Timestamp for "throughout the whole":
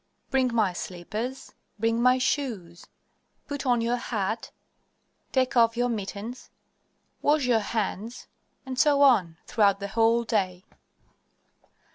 9.45-10.23